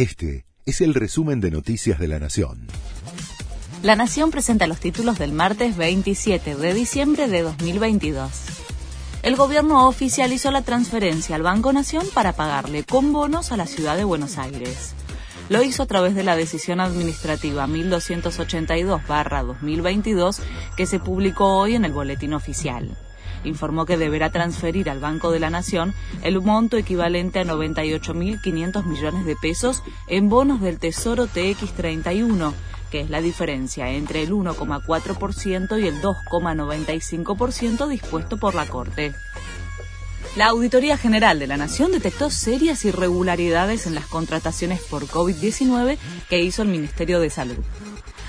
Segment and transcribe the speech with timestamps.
[0.00, 2.66] Este es el resumen de Noticias de la Nación.
[3.82, 8.30] La Nación presenta los títulos del martes 27 de diciembre de 2022.
[9.22, 13.98] El gobierno oficializó la transferencia al Banco Nación para pagarle con bonos a la ciudad
[13.98, 14.94] de Buenos Aires.
[15.50, 20.38] Lo hizo a través de la decisión administrativa 1282-2022
[20.78, 22.96] que se publicó hoy en el Boletín Oficial
[23.44, 29.24] informó que deberá transferir al Banco de la Nación el monto equivalente a 98.500 millones
[29.24, 32.52] de pesos en bonos del Tesoro TX31,
[32.90, 39.14] que es la diferencia entre el 1,4% y el 2,95% dispuesto por la Corte.
[40.36, 45.98] La Auditoría General de la Nación detectó serias irregularidades en las contrataciones por COVID-19
[46.28, 47.56] que hizo el Ministerio de Salud.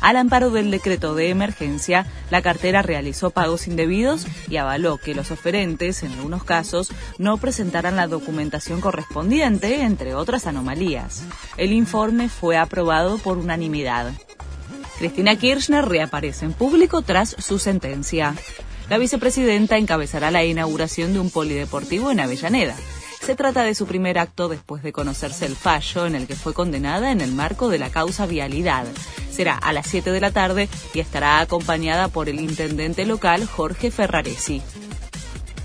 [0.00, 5.30] Al amparo del decreto de emergencia, la cartera realizó pagos indebidos y avaló que los
[5.30, 11.24] oferentes, en algunos casos, no presentaran la documentación correspondiente, entre otras anomalías.
[11.56, 14.12] El informe fue aprobado por unanimidad.
[14.98, 18.34] Cristina Kirchner reaparece en público tras su sentencia.
[18.88, 22.76] La vicepresidenta encabezará la inauguración de un polideportivo en Avellaneda.
[23.26, 26.54] Se trata de su primer acto después de conocerse el fallo en el que fue
[26.54, 28.86] condenada en el marco de la causa vialidad.
[29.32, 33.90] Será a las 7 de la tarde y estará acompañada por el intendente local Jorge
[33.90, 34.62] Ferraresi.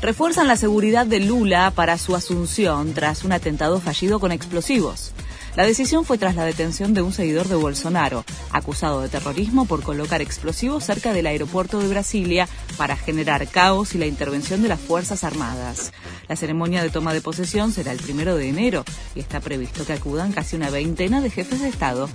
[0.00, 5.10] Refuerzan la seguridad de Lula para su asunción tras un atentado fallido con explosivos.
[5.58, 9.82] La decisión fue tras la detención de un seguidor de Bolsonaro, acusado de terrorismo por
[9.82, 14.78] colocar explosivos cerca del aeropuerto de Brasilia para generar caos y la intervención de las
[14.78, 15.92] Fuerzas Armadas.
[16.28, 18.84] La ceremonia de toma de posesión será el primero de enero
[19.16, 22.08] y está previsto que acudan casi una veintena de jefes de Estado.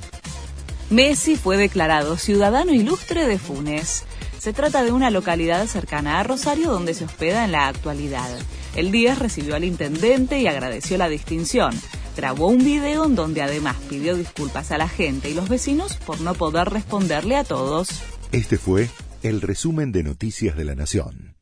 [0.89, 4.05] Messi fue declarado ciudadano ilustre de Funes.
[4.39, 8.29] Se trata de una localidad cercana a Rosario donde se hospeda en la actualidad.
[8.77, 11.73] El 10 recibió al intendente y agradeció la distinción
[12.15, 16.21] grabó un video en donde además pidió disculpas a la gente y los vecinos por
[16.21, 17.89] no poder responderle a todos.
[18.31, 18.89] Este fue
[19.21, 21.32] el resumen de Noticias de la Nación.